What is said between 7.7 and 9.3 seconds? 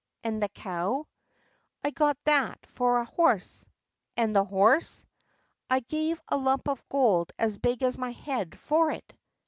as my head for it."